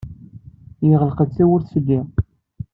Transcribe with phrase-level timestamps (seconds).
[0.89, 1.99] Yeɣleq-d tawwurt fell-i.